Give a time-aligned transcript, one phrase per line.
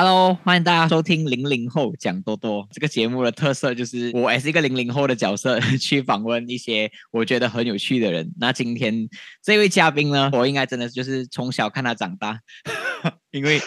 [0.00, 8.32] Hello，欢迎大家收听《零零后讲多多》这个节目的特色就是我也是一个零零后的角色，去访问一些我觉得很有趣的人。
[8.38, 9.08] 那今天
[9.42, 12.38] 这位嘉宾呢，我应该真的就是从小看他长大。
[13.30, 13.60] 因为，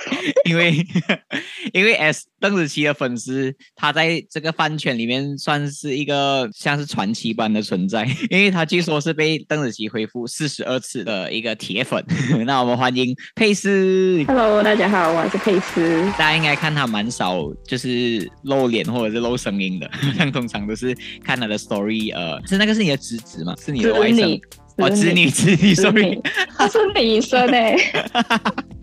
[0.46, 0.86] 因为，
[1.72, 12.04] 因为 S 邓紫棋的粉丝，他在这个饭圈里面算是一个像是传奇般的存在， 因为他据说是被邓紫棋回复四十二次的一个铁粉。
[12.46, 14.24] 那我们欢迎佩斯。
[14.28, 16.02] Hello，大家好，我是佩斯。
[16.18, 22.14] 大家应该看他蛮少，就是露脸或者是露声音的，像通常都是看他的 story。
[22.16, 23.56] 呃，是那个是你的侄子吗？
[23.64, 24.42] 是你的外甥？
[24.78, 26.20] 哦，侄女，侄女，sorry，
[26.58, 27.76] 她是女生哎。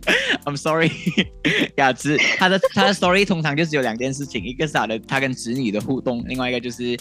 [0.44, 0.90] I'm sorry，
[1.76, 6.96] 雅芝他的他的 story 通常就只有两件事情，一个是他的他跟子女的互动，另外一个就是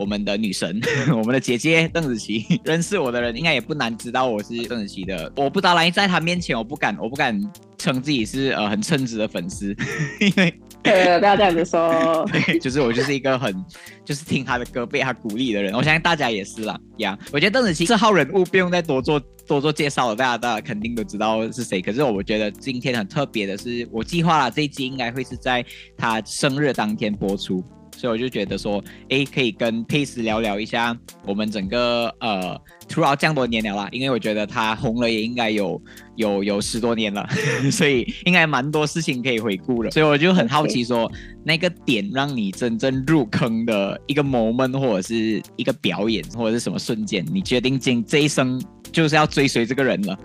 [0.00, 0.80] 我们的女神，
[1.12, 2.44] 我们的姐姐邓紫棋。
[2.64, 7.38] 认识我的人应该也不难知道我是邓紫棋的，我不当然在她面前我不敢我不敢
[7.76, 9.76] 称自己是呃很称职的粉丝，
[10.20, 10.54] 因为。
[10.82, 12.26] 呃，不要这样子说。
[12.32, 13.54] 对，就是我就是一个很，
[14.02, 15.74] 就是听他的歌被他鼓励的人。
[15.74, 17.28] 我相信大家也是啦，呀、yeah。
[17.30, 21.82] 我觉得邓紫棋这号人物不用再多做多做介绍了，大家大家肯定都知道是谁。
[21.82, 25.62] 可是我觉得今天很特别的是，我计划了这一集应该会是在
[25.98, 27.62] 他生日当天播出。
[28.00, 35.78] 所以我就觉得说，哎，可以跟佩斯聊聊一下我们整个呃，throughout 这样多年了啦，因为我觉得他红了也应该有
[36.16, 37.28] 有有十多年了，
[37.70, 39.90] 所以应该蛮多事情可以回顾了。
[39.90, 41.10] 所以我就很好奇说.
[41.42, 50.18] 那个点让你真正入坑的一个 moment 或者是一个表演或者是什么瞬间，你决定今这一生就是要追随这个人了。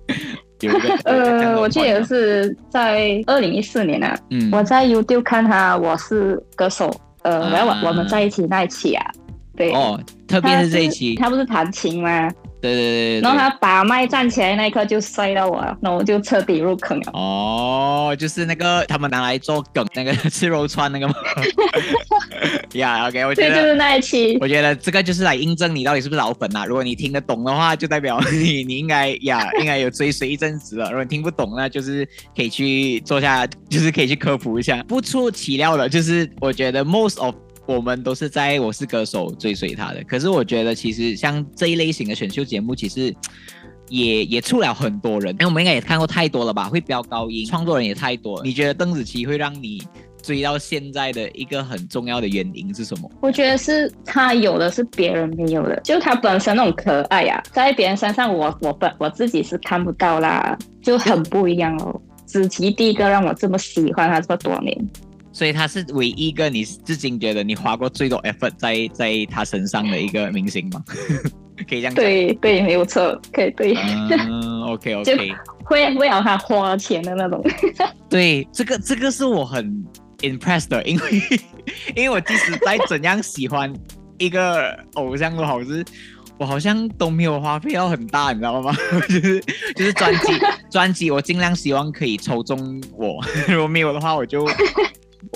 [0.60, 6.98] 有个 呃，我记得是在二零一四年啊，嗯，我在 YouTube 看他，我是歌手。
[7.24, 9.04] 呃，我要我我们在一起那一期啊，
[9.56, 9.72] 对。
[9.72, 12.30] 哦，特别是这一期，他不是弹琴吗？
[12.64, 17.12] 对对对，然后他把麦站起来那一刻就摔到我，然后我就彻底入坑了。
[17.12, 21.14] 哦，就是那个他们拿来做梗，那个吃肉串那个吗？
[22.72, 24.38] 呀、 yeah,，OK，我觉得就是那一期。
[24.40, 26.64] 我觉得这个就是来印证你到底是不是老粉啊。
[26.64, 30.86] 如果你听得懂的话，就代表 你你应该呀，yeah, 应该有追随一阵子了。
[30.86, 34.82] 如果你听不懂，那就是可以去做下，就是可以去科普一下。
[34.88, 37.34] 不出其料的，就是我觉得 most of。
[37.66, 43.14] 我们都是在我是歌手追随他的，可是我觉得其实像这一类型的选秀节目，其实
[43.88, 48.44] 也也出了很多人，因为我们应该也看过太多了吧，会飙高音，创作人也太多了。
[48.44, 49.82] 你觉得邓紫棋会让你
[50.22, 53.10] 追到现在的一个很重要的原因是什么？
[53.20, 62.00] 我觉得是她有的是别人没有的，就她本身那种可爱呀、啊，在别人身上我我本我自己是看不到啦，就很不一样哦。
[62.26, 64.90] 紫棋第一个让我这么喜欢她这么多年。
[65.34, 70.82] 所以他是唯一一个你至今觉得你花过最多 effort 在在他身上的一个明星吗？
[71.68, 71.96] 可以这样讲？
[71.96, 73.74] 对对，没有错，可以对。
[73.74, 75.34] 嗯，OK OK，
[75.64, 77.44] 会会让他花钱的那种。
[78.08, 79.84] 对，这个这个是我很
[80.20, 81.22] impressed 的，因为
[81.96, 83.72] 因为我即使再怎样喜欢
[84.18, 85.84] 一个偶像都好，是
[86.38, 88.72] 我好像都没有花费到很大，你知道吗？
[89.08, 89.40] 就是
[89.74, 90.32] 就是专辑
[90.70, 94.44] 专辑，我尽量希望可以抽中我，如果没有的话，我就。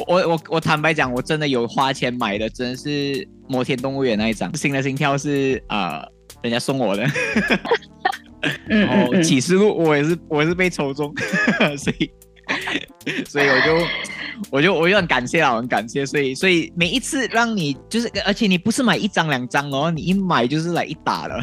[0.06, 4.54] 我我我坦白讲，我真的有花钱买的，真的是摩天动物园那一张。
[4.56, 6.09] 新的心跳是啊、呃，
[6.43, 7.06] 人家送我的。
[8.69, 11.12] 然后启示录我也是我也是被抽中，
[11.76, 12.10] 所以
[13.26, 13.87] 所以我就
[14.50, 16.06] 我就我就很感谢啊，很感谢。
[16.06, 21.41] 所以所以每一次让你就是，而且你不是买一张两张哦，你一买就是来一打了。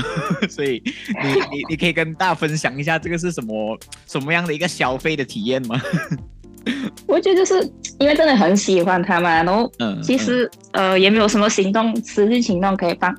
[0.49, 0.81] 所以
[1.21, 3.77] 你你你可以跟大家分享一下这个是什么
[4.07, 5.79] 什么样的一个消费的体验吗？
[7.07, 7.61] 我觉得就是
[7.99, 9.71] 因为真的很喜欢他嘛，然后
[10.03, 13.13] 其实、呃也没有什么行动实际行动可以帮，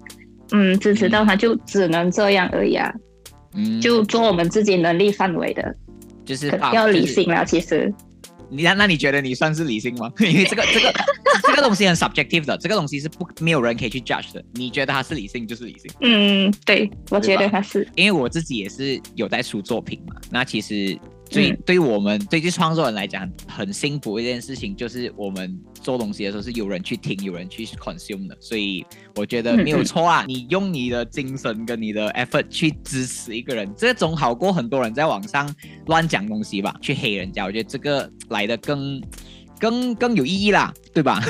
[0.52, 2.92] 嗯支持到他就只能这样而已啊，
[3.54, 5.74] 嗯，就做我们自己能力范围的，
[6.24, 7.92] 就是要理性啦，其实。
[8.48, 10.08] 你那那你觉得你算是理性吗？
[10.20, 10.92] 因为这个这个
[11.48, 14.40] 这个东西很 subjective 的，这个东西是不没有人可以去 judge 的。
[14.54, 15.90] 你觉得他是理性就是理性。
[16.00, 17.88] 嗯，对，我觉得他是。
[17.96, 20.96] 因为我自己也是有在出作品嘛，那其实。
[21.30, 28.84] 对，对我们对于创作人来讲，很幸福一件事情，就是我们做东西的时候是有人去听，有人去 consume 的，所以
[29.16, 30.24] 我觉得没有错啊。
[30.26, 35.52] 你用你的精神跟你的 effort 去支持一个人，这总好过很多人在网上
[35.86, 37.44] 乱讲东西吧，去黑人家。
[37.44, 39.02] 我觉得这个来的更
[39.58, 41.22] 更更有意义啦，对吧？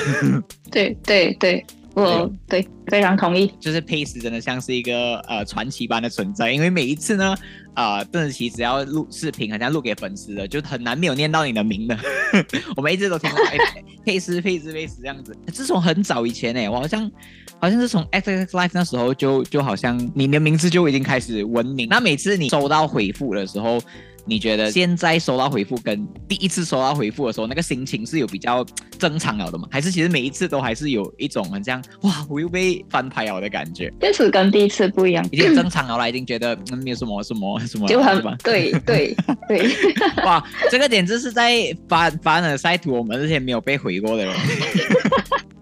[0.71, 1.65] 对 对对。
[2.03, 7.35] 我对，对，非常同意，就是佩斯真的像是一个呃传奇般的存在，因为每一次呢，
[7.73, 11.97] 啊、呃，邓紫棋只要录视频，好像录给粉丝的，就很难没有念到你的名的。
[12.77, 15.35] 我们一直都听到哎，佩斯佩斯佩斯这样子。
[15.51, 17.11] 自从很早以前哎，我好像
[17.59, 21.87] 好像是从 X X Life 那时候就就好像你的名字就已经开始闻名。
[21.89, 23.81] 那每次你收到回复的时候。
[24.27, 28.65] 你觉得现在收到回复跟第一次收到回复的时候，那个心情是有比较
[28.99, 29.67] 正常了的吗？
[29.71, 33.91] 还是其实每一次都还是有一种很像哇，我又被翻拍了的感觉？
[34.01, 39.15] 确实跟第一次不一样，已经正常了啦，已经觉得嗯没有什么什么什么，就很对对
[39.47, 39.65] 对，
[40.25, 44.35] 哇，这个简直是在凡凡尔赛图我们这些没有被回过的人。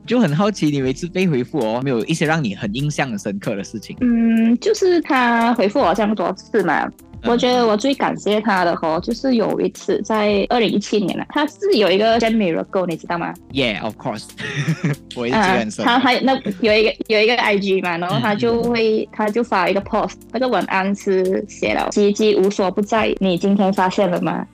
[0.06, 3.98] 就很好奇，你每次被回复哦，没有一些让你很印象很深刻的事情？
[4.02, 6.88] 嗯，就是他回复我这么多次嘛。
[7.28, 14.26] 我觉得我最感谢他的哦，就是有一次在二零一七年了，他是有一个 Jam Miracle，你知道吗？Yeah，of course。
[15.16, 15.84] 我也记得很深。
[15.86, 24.46] 他还那有一个有一个 IG 嘛，然后他就会他就发一个 post，那个文案是写了“奇迹无所不在”，你今天发现了吗？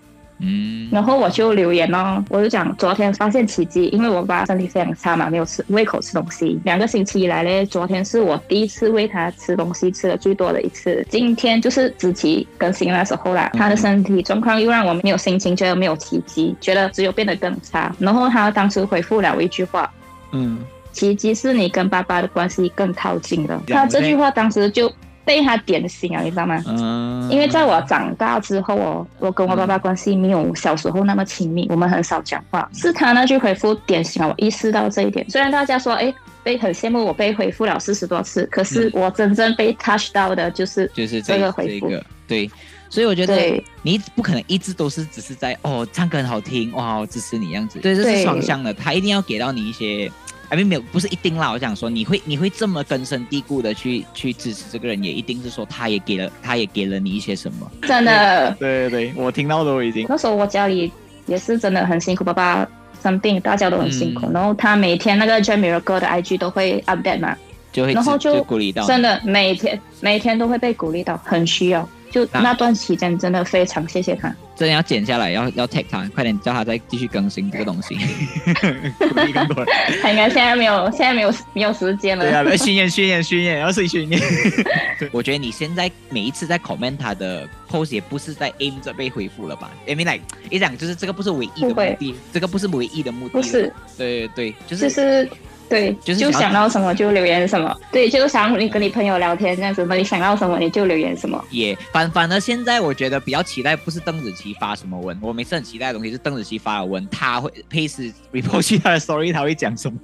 [0.44, 11.06] 嗯，然后我就留言哦，我就讲昨天发现奇迹，因为我爸身体非常差嘛，没有吃胃口吃东西，两个星期以来呢，昨天是我第一次喂他吃东西，吃的最多的一次。
[11.10, 17.96] 今天就是子琪更新那时候啦，他的身体状况又让我没有心情，觉得没有奇迹，觉得只有变得更差。
[18.00, 19.92] 然后他当时回复了我一句话，
[20.32, 20.58] 嗯，
[20.92, 23.62] 奇迹是你跟爸爸的关系更靠近了。
[23.68, 24.92] 他这句话当时就。
[25.24, 26.64] 被他点醒啊，你知道吗？
[26.68, 32.70] 嗯，因为在我长大之后哦，我跟我爸爸关系没有小时候那么亲密，我们很少讲话。
[32.74, 35.28] 是他那句回复点醒了我，意识到这一点。
[35.30, 36.14] 虽然大家说，哎，
[36.44, 41.88] 被很羡慕我被回复了四十多次，可是我真正被 touch 到的就是就是这个回复。
[41.88, 42.52] 这个、对，
[42.90, 47.80] 所以我觉得你不可能一直都是只是在哦唱歌很好听哇，我支持你这样子。
[47.80, 50.12] 对，这是双向的，他一定要给到你一些。
[50.52, 51.50] 还没没有，不是一定啦。
[51.50, 57.72] 我想说，你会你会这么根深蒂固的去去支持这个人，也一定是说他也给了他也给了你一些什么。
[57.84, 60.06] 真的，对对对，我听到都已经。
[60.10, 60.92] 那时候我家里
[61.26, 62.68] 也是真的很辛苦，爸爸
[63.02, 64.26] 生病，大家都很辛苦。
[64.26, 67.34] 嗯、然后他每天那个 j a m i r a c l e 的 IG 都会 update 嘛，
[67.72, 71.88] 就会然后就，就鼓励到，真的每天每天都会被鼓励到，很需要。
[72.12, 74.36] 就那段期间，真的非常谢谢他。
[74.56, 77.96] 真的要剪下来，要要 take 他，快点叫他再继续更新这个东西。
[77.96, 79.74] 鼓励更多人。
[80.04, 82.24] 他应该现在没有，现在没有没有时间了。
[82.24, 84.22] 对啊，训练训练训练，要自己训练。
[85.12, 90.22] 我觉得你现在每一次在 comment 他的 post 也不是在 aim 着被回复了吧？I mean like，
[90.52, 93.32] 一讲就是这个不是唯一的目的，这个不是唯一的目的。
[93.32, 93.74] 不是。
[93.98, 94.84] 对对，就是。
[94.84, 95.30] 就是
[95.72, 97.74] 对，就是就想到什么就留言什么。
[97.94, 101.42] 对，就是想你跟你朋友聊天这样子嘛，你想到什么你就留言什么。
[101.50, 109.98] 也、反反而现在我觉得比较期待不是邓紫棋发什么文，我每次很期待的东西是邓紫棋发的文，他会 paste repost 他的 story，他会讲什么？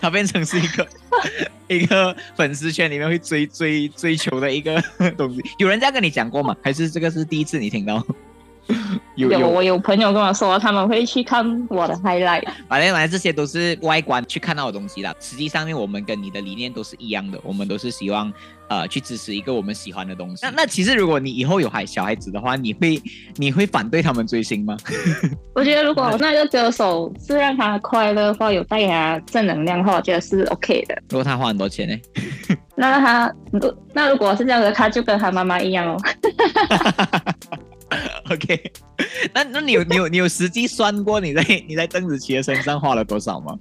[0.00, 0.86] 他变成是一个
[1.68, 4.82] 一个粉丝圈里面会追追追求的一个
[5.16, 5.40] 东西。
[5.58, 6.56] 有人这样跟你讲过吗？
[6.62, 8.04] 还是这个是第一次你听到？
[9.16, 12.44] 有，有，我有朋友跟我说，他们会去看我的 highlight。
[12.68, 15.14] 反正反正这些都是外观去看到的东西啦。
[15.20, 18.30] 实际上面，我们跟你的理念都是一样的，我们都是希望
[18.68, 20.44] 呃去支持一个我们喜欢的东西。
[20.44, 23.02] 那那其实如果你以后有孩小孩子的话，你会
[23.36, 24.76] 你会反对他们追星吗？
[25.54, 30.94] 我觉得如果那个歌手是让他快乐或有带给他正能量的话，我觉得是 OK 的。
[31.08, 31.96] 如果他花很多钱呢？
[32.78, 33.34] 那他
[33.94, 35.96] 那如果是这样的，他就跟他妈妈一样哦。
[38.30, 38.72] OK，
[39.32, 43.56] 那那你有你有你有实际算过你在你在邓紫棋的身上花了多少吗？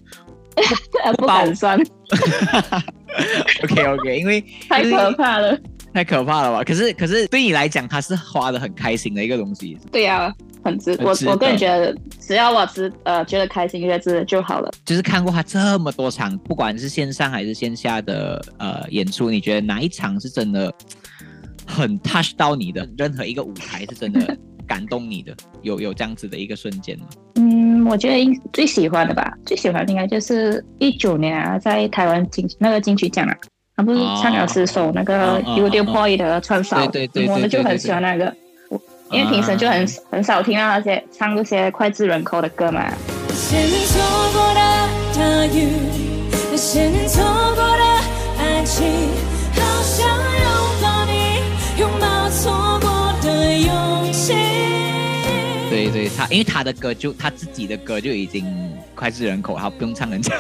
[1.18, 1.80] 不敢算。
[3.64, 5.58] OK OK，因为 太可怕了，
[5.94, 6.64] 太可怕了吧？
[6.64, 9.78] 可是可是对你来讲，它是花的很开心的一个东西。
[9.92, 10.34] 对呀、啊，
[10.64, 10.98] 很值。
[11.02, 14.72] 我我个人觉得，只要我值呃觉得开心，觉得值得就好了。
[14.86, 20.74] 就是看过他这么多场，不管是线上还是线下的呃演出，你觉得哪一场是真的？
[21.68, 27.06] 很 touch 到你的任何一个舞台是真的感动你的，有有这样子的一个瞬间吗？
[27.36, 33.38] 嗯，我觉得最喜欢的吧，最喜欢的应该就是一九年啊，在台湾金那个金曲奖啊，
[33.76, 38.34] 他不是唱了十首那个 Youtube Boy 的串烧，对对对，我们就很喜欢那个，
[39.12, 42.92] 因为平时就很很少听到那些唱这些脍炙人口的歌嘛。
[43.50, 44.06] 对对，
[56.26, 58.46] 他因为他的歌就他自己的歌就已经
[58.96, 60.34] 脍炙人口，他不用唱人家。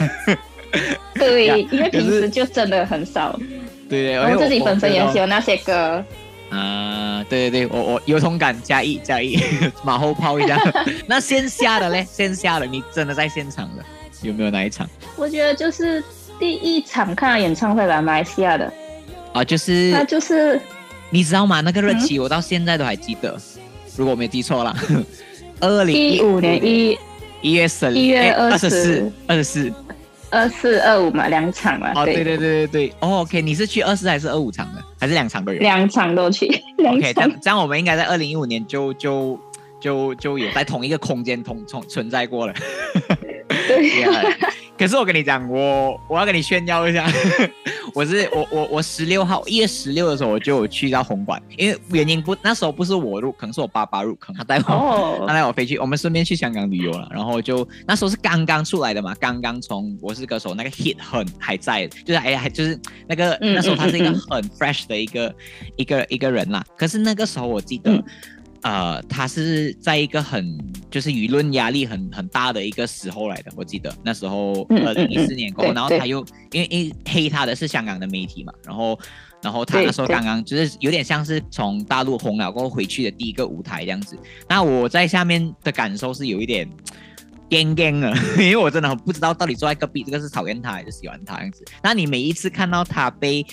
[1.13, 3.39] 对，因为平时就真的很少。
[3.88, 6.04] 对对，我自己本身也喜欢那些歌。
[6.50, 9.39] 啊，对对对，我我有同感，加一加一，
[9.84, 10.60] 马后炮一下。
[11.08, 12.06] 那线下的嘞？
[12.10, 13.84] 线下的你真的在现场的
[14.22, 14.89] 有没有哪一场？
[15.15, 16.04] 我觉得就是
[16.39, 18.72] 第一场看演唱会吧，马来西亚的。
[19.34, 20.60] 啊，就是他就是。
[21.12, 21.62] 你知道吗？
[21.62, 23.62] 那个日期我到现在都还记得，嗯、
[23.96, 24.75] 如果我没记错了，
[25.60, 26.98] 二零一五年一
[27.42, 29.74] 一月十一月二十四二十四
[30.30, 31.92] 二四二五嘛，两场嘛。
[31.96, 34.84] 哦，对对对对对，哦，OK，你是去二四还是二五场的？
[35.00, 35.60] 还是两场都有？
[35.60, 36.48] 两场都去。
[36.86, 39.40] OK，这样这样我们应该在二零一五年就就
[39.80, 42.54] 就就有在同一个空间同存存在过了。
[43.68, 44.06] 对。
[44.77, 47.10] 可是我跟你讲，我我要跟你炫耀一下，
[47.96, 55.27] 我是我我我十六号一月十六的时候我就有去到红馆，因为原因不那时候不是我入坑，是我爸爸入坑，他带我、oh.
[55.27, 62.77] 他带我飞去，我们顺便去香港旅游了，然后就那时候是刚刚出来的嘛，刚刚从《我是歌手》那个 hit 很还在，就是哎还就是
[63.08, 65.34] 那个那时候他是一个很 fresh 的一个
[65.77, 68.03] 一个一个人啦，可是那个时候我记得。
[68.66, 70.58] 嗯呃，他是在一个很
[70.90, 79.00] 就是舆论压力很很大的一个时候来的，我记得那时候二零一四年过后，然后他又因为因为黑他的是香港的媒体嘛，然后
[79.44, 84.18] 然后他那时候刚刚就是有点像是从大陆红了过后回去的第一个舞台这样子。
[84.50, 86.68] 那我在下面的感受是有一点
[87.52, 91.64] 惊惊的，因为我真的很不知道到底坐在隔壁这个是讨厌他还是喜欢他这样子。
[91.84, 93.46] 那你每一次看到他被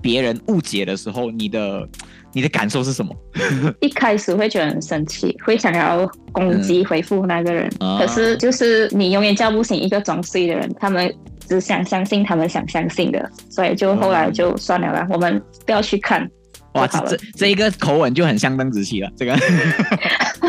[0.00, 1.88] 别人误解的时候，你的。
[2.34, 3.16] 你的感受是什么？
[3.80, 7.72] 一开始会觉得很生气，会想要攻击回复那个人。
[7.80, 11.12] 嗯、可是就是你永远叫不醒一个装睡的人，他们
[11.48, 16.30] 只想相信他们想相信的，所以就后来就算了啦，嗯、我们不要去看。
[16.74, 19.10] 哇，这这这一个口吻就很像邓紫棋了。
[19.16, 19.34] 这个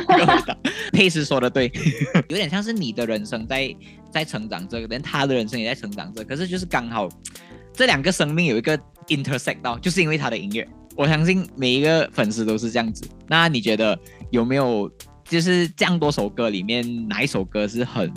[0.91, 1.72] 佩斯说的对，
[2.27, 3.74] 有点像是你的人生在
[4.12, 6.25] 在成长着，连他的人生也在成长着。
[6.25, 7.08] 可是就是刚好
[7.74, 8.77] 这两个生命有一个
[9.10, 10.68] intersect 到，就是因为他的音乐。
[10.96, 13.08] 我相信每一个粉丝都是这样子。
[13.28, 13.98] 那你觉得
[14.32, 14.89] 有没有
[15.24, 18.12] 就是这样多首歌里面哪一首歌是很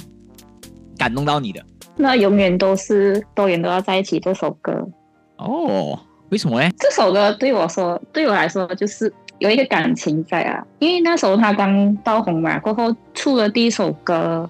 [0.97, 1.65] 感动到你的？
[1.97, 4.89] 那永远都是多远都要在一起这首歌。
[5.37, 5.99] 哦，
[6.31, 6.71] 为什么呢？
[6.79, 10.67] 这首歌对我说，对我来说就是有一个感情在啊。
[10.79, 14.49] 因为那时候他刚爆红嘛，过后出了第一首歌，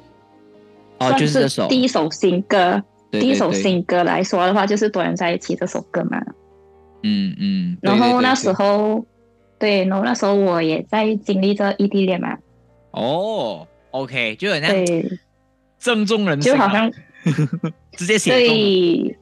[0.99, 2.83] 哦，就是这首第一首新歌，
[3.21, 6.19] 第一首新歌来说的话，就是多人在一起这首歌嘛。
[7.03, 9.05] 嗯嗯，然后那时候，
[9.59, 12.39] 对，然后那时候我也在经历着异地恋嘛。
[12.93, 15.05] 哦，OK，就有那样
[15.79, 16.91] 正中人心，就好像
[17.93, 18.31] 直接写。
[18.31, 19.17] 对，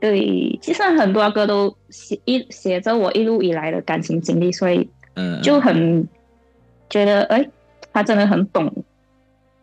[0.00, 6.08] 对，其实很多歌都写一写着我一路以来的感情经历，所以嗯，就很
[6.88, 7.46] 觉得哎，
[7.92, 8.72] 他真的很懂。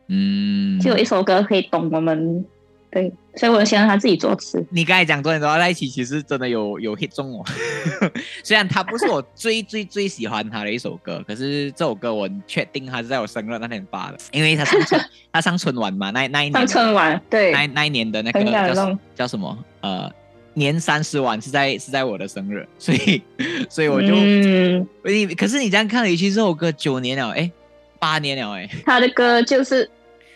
[0.07, 2.45] 嗯，就有一首歌可以懂我们。
[2.91, 4.65] 对，所以我先让他自己作词。
[4.71, 7.45] 你刚才讲多远都要在一起，其实真的有有 hit 中我。
[8.43, 19.55] 虽然他不是我最最最喜欢他的一首歌，可是这首歌我确定他是在我生日那天发的，因为他上春 他上春晚嘛，那那一年上春晚，对，那那一年的那个叫叫什么？
[19.81, 20.11] 呃，
[20.55, 23.21] 年三十晚是在是在我的生日， 所以
[23.69, 24.87] 所以我就，嗯，
[25.37, 27.51] 可是你这样看了一期这首歌九年了，哎，
[27.99, 29.87] 八年了，哎，他的歌就是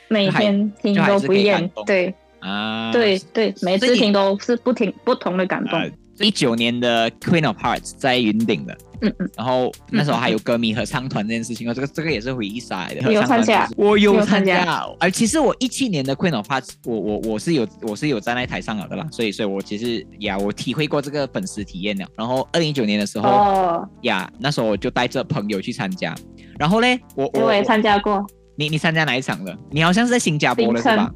[0.08, 2.14] 每天听都不厌，对。
[2.44, 5.80] 啊，对对，每次听都是不停不同的感动。
[6.20, 13.12] 一九、呃、年的 Queen of Hearts 在云顶的，嗯嗯，然后那时候还有歌迷合唱团这件事情，这个这个也是回忆杀来的。
[13.12, 14.86] 有参加，我有参加。
[15.00, 22.06] 而其实我一七年的 Queen of Hearts，我我我是有我是有站在台上了的啦，所以所以我其实呀，我体会过这个粉丝体验了。
[22.16, 26.14] 然后二零一九年的时候，哦呀，那时候我就带着朋友去参加。
[26.60, 28.24] 然后嘞，我我，也参加过。
[28.56, 29.58] 你你参加哪一场了？
[29.72, 31.12] 你好像是在新加坡的是吧？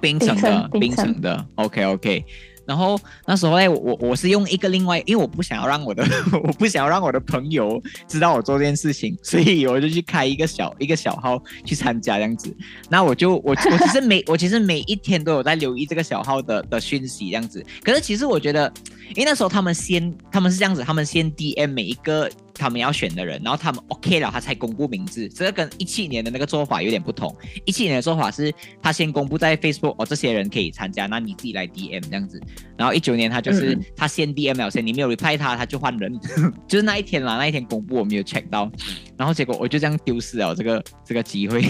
[0.00, 2.24] 槟城的，槟城的，OK OK。
[2.66, 2.96] 然后
[3.26, 6.06] 那时候哎，我我是用一个另外，因为我不想要让我的，
[6.44, 12.56] 我不想要让我的朋友知道我做这件事情， 所以我就去开一个小一个小号去参加这样子。
[12.88, 17.64] 那我就我我其实每我其实每一天都有在留意这个小号的的讯息这样子。
[17.82, 18.72] 可是其实我觉得，
[19.16, 22.30] 因为那时候他们先他们是这样子，他们先 DM 每一个。
[22.60, 25.26] 他们要选的人，然后他们 OK 了，他才公布名字。
[25.30, 27.34] 这个跟一七年的那个做法有点不同。
[27.64, 28.52] 一七年的做法是，
[28.82, 32.38] 他先公布在 Facebook，哦，这些人可以参加，那你自己来 DM 这样子。
[32.76, 36.12] 然后一九年他就是、嗯、他先 DM 了先，你没有 reply 他，他就换人。
[36.68, 38.70] 就是那一天啦，那一天公布我没有 check 到，
[39.16, 41.64] 然后结果我就这样丢失了这个这个机会。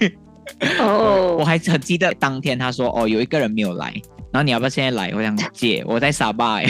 [0.80, 3.94] 哦，我还很记得当天他说，哦，有一个人没有来。
[4.32, 5.10] 然后你要不要现在来？
[5.14, 6.66] 我想姐，我在沙巴哎，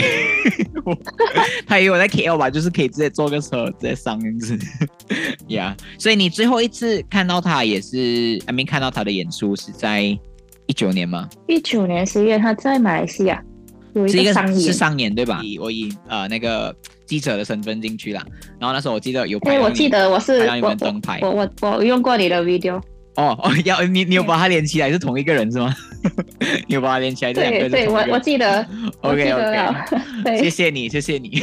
[1.67, 4.57] 他以为我在 KL 吧，就是可以直接坐个车直接上这样子，
[5.49, 5.75] 呀。
[5.99, 11.29] 所以你最后一次看到他也是还没看到他的演出是在一九年吗？
[11.47, 13.39] 一九年十月他在马来西亚
[13.93, 15.39] 有一个商演，是商演对吧？
[15.43, 16.75] 以我以呃那个
[17.05, 18.25] 记者的身份进去了，
[18.59, 20.75] 然后那时候我记得有拍，我记得我是我
[21.21, 22.81] 我我我用过你的 video。
[23.15, 25.75] 哦哦， 要你你有把它连起来是同一个人是吗？
[26.67, 27.69] 你有把它连起来这两个人？
[27.71, 28.65] 对对，我我记得。
[29.01, 31.41] OK OK，谢谢你谢谢你，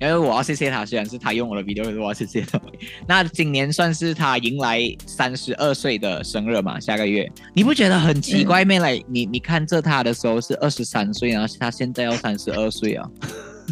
[0.00, 2.60] 因为我要谢谢他，虽然是他用我的 video，可是我要谢谢他。
[3.06, 6.80] 那今年算是他迎来三十二岁的生日嘛？
[6.80, 8.78] 下个月，你不觉得很奇怪吗？
[8.78, 13.08] 来，你你看这他的时候是二十三岁，然后他现在要三十二岁啊？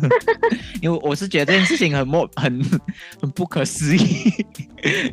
[0.81, 2.63] 因为我是觉得这件事情很莫 很
[3.21, 4.33] 很不可思议。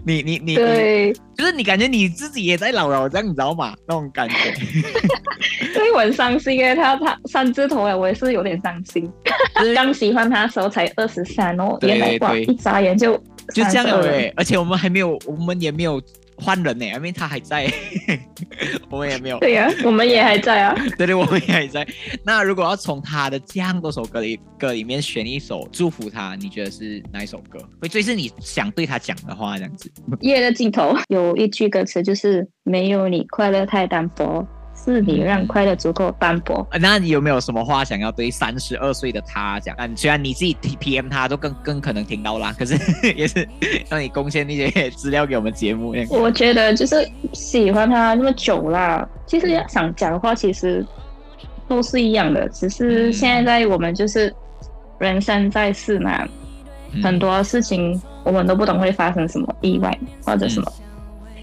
[0.04, 3.76] 你你你对，就是你感觉你自己也在老了，这样你知道吗？
[3.88, 4.36] 那种感觉。
[5.74, 9.10] 所以我很伤心哎，他他三字头哎，我也是有点伤心。
[9.76, 13.16] 刚喜欢他的时候才二十三哦，原来哇，一眨眼就
[13.54, 16.02] 就这样了哎，而且我们还没有，我们也没有。
[16.40, 17.72] 换人呢，因为他还在，
[18.90, 19.40] 我们也没有。
[19.40, 20.76] 对呀、啊，我们也还在啊。
[20.98, 21.88] 对对，我们也还在。
[22.24, 27.60] 那如果要从他的这样多首歌里歌里面选一首祝福他，你觉得是哪一首歌？
[27.82, 29.92] 会最是你想对他讲的话，这样子。
[30.22, 34.48] 夜的尽头有一句歌词就是“没有你，快乐太单薄”。
[34.92, 36.66] 是你让快乐足够单薄。
[36.72, 36.82] 嗯。
[36.82, 39.76] 那你有没有什么话想要对三十二岁的他讲？
[39.78, 42.78] 嗯，虽然你自己 PM 他都更更可能听到啦， 可是
[43.16, 43.48] 也是
[43.90, 45.96] 让你贡献一些资料给我们节目。
[46.10, 50.86] 我觉得就是喜欢他那么久啦，其实要想讲的话其实
[51.68, 54.34] 都是一样的，只是现在在我们就是
[54.98, 56.28] 人生在世嘛，
[56.94, 60.72] 嗯、很多事情我们都不懂会发生什么意外或者什么。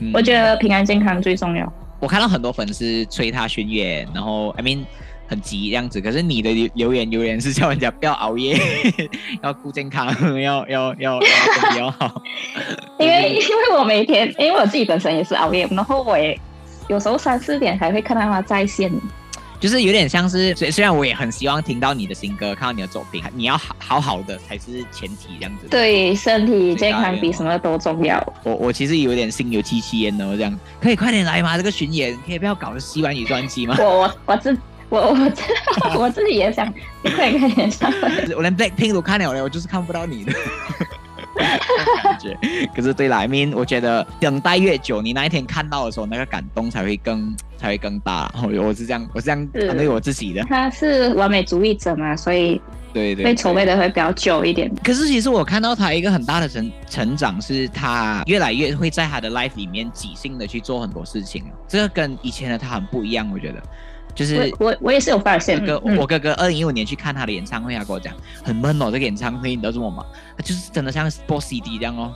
[0.01, 1.73] 嗯嗯、我觉得平安健康最重要。
[1.99, 4.85] 我看到很多粉丝催他巡演，然后 I mean
[5.29, 6.01] 很急这样子。
[6.01, 8.59] 可是你的留言留言是叫人家不要熬夜，
[9.43, 10.07] 要顾健康，
[10.41, 12.23] 要要要要要好。
[12.99, 16.39] 因为因为我每天，因为我自己本身也是熬夜，然后我也
[16.89, 18.93] 有时候三四点才会看到他在线。
[19.59, 25.67] 就是有点像是，虽虽然我也很希望听到你的新歌，看到你的作品，你要好好好的才是前提，这样子。
[25.69, 28.23] 对，身体健康比什么都重要。
[28.43, 31.57] 我我其实有点心有戚戚焉的，这样可以快点来吗？
[31.57, 33.77] 这个巡演可以不要搞西湾语专辑吗？
[33.79, 34.57] 我我我自
[34.89, 35.09] 我我
[35.95, 36.73] 我， 我自己也想
[37.03, 37.93] 快点快点上。
[38.37, 40.33] 我连 Blackpink 都看了了，我就是看不到你的。
[41.37, 42.37] 感觉，
[42.75, 48.33] 可是对来 mean 我觉得等待越久，你那一天看到的时候，那个感动才会更才会更大。
[48.43, 50.43] 我我是这样，我是这样安慰我自己的。
[50.45, 52.61] 他是完美主义者嘛，所以
[52.93, 54.73] 对对，被筹备的会比较久一点。
[54.83, 61.45] 可是其实我看到他一个很大的成成长，是他越来越会在他的 life 里面即兴的去做很多事情。
[61.69, 63.63] 这个跟以前的他很不一样，我觉得。
[64.15, 70.05] 就是我我也是有发现，哥，我哥哥二零一五年去看他的演唱会，他跟我讲很闷哦，这个演唱会你知道什么忙？
[70.37, 72.11] 他就是真的像播 CD 这样哦，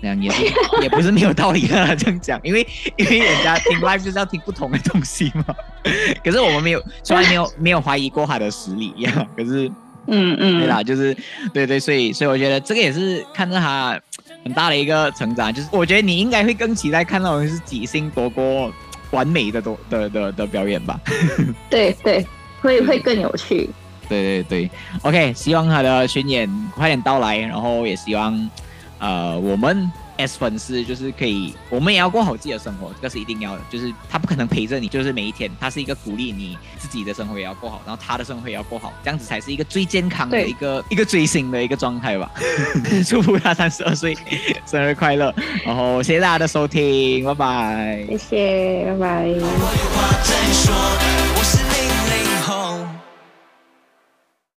[0.00, 0.42] 那样也是
[0.82, 5.44] 也不是没有道理的这样讲，因为因为人家听 live 就是要听不同的东西嘛。
[6.24, 9.26] 可是我们没有，从来没有没有怀疑过他的实力呀。
[9.36, 9.70] 可是
[10.08, 11.16] 嗯嗯，对啦，就是
[11.52, 14.00] 对对，所以所以我觉得这个也是看着他
[14.42, 18.72] 很大的一个成长，就是我觉得你应该会更期待看到的是几星夺过。
[19.10, 21.00] 完美的多的的的表演吧，
[21.70, 22.26] 对对，
[22.60, 23.68] 会会更有趣。
[24.08, 24.70] 对对对
[25.02, 28.50] ，OK，希望他的巡演快点到来，然后也希望，
[28.98, 29.90] 呃，我们。
[30.18, 33.62] S 粉丝就是可以，我们也要过好自己的生活，这个是一定要的。
[33.70, 42.30] 就是他不可能陪着你，就是每一天，他是一个鼓励你自己的生活也要过好，然后他的生活也要过好，这样子才是一个最健康的一个一个追星的一个状态吧。
[43.06, 44.16] 祝福他三十二岁
[44.66, 48.06] 生日快乐，然后 谢谢大家的收听，拜拜。
[48.10, 49.28] 谢谢，拜拜。